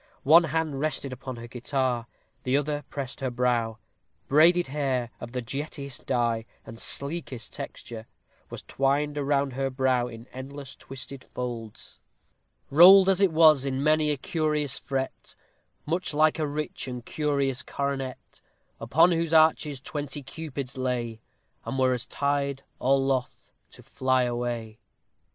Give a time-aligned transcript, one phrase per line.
[0.23, 2.07] One small hand rested upon her guitar,
[2.41, 3.77] the other pressed her brow.
[4.27, 8.07] Braided hair, of the jettiest dye and sleekest texture,
[8.49, 11.99] was twined around her brow in endless twisted folds:
[12.71, 15.35] Rowled it was in many a curious fret,
[15.85, 18.41] Much like a rich and curious coronet,
[18.79, 21.21] Upon whose arches twenty Cupids lay,
[21.63, 24.79] And were as tied, or loth to fly away.